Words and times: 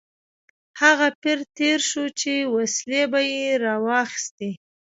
هغه 0.81 1.07
پیر 1.21 1.39
تېر 1.57 1.79
شو 1.89 2.05
چې 2.19 2.33
وسلې 2.55 3.03
به 3.11 3.19
یې 3.33 3.45
راواخیستې. 3.65 4.49